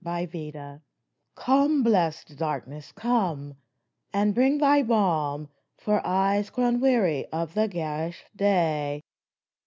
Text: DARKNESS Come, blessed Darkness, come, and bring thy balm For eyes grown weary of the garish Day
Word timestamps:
DARKNESS 0.03 0.79
Come, 1.35 1.83
blessed 1.83 2.35
Darkness, 2.35 2.91
come, 2.91 3.57
and 4.11 4.33
bring 4.33 4.57
thy 4.57 4.81
balm 4.81 5.47
For 5.77 6.01
eyes 6.03 6.49
grown 6.49 6.79
weary 6.81 7.27
of 7.27 7.53
the 7.53 7.67
garish 7.67 8.23
Day 8.35 9.03